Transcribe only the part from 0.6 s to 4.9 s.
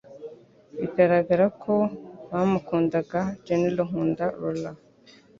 bigaragara ko bamukundaga General Nkunda Laurent.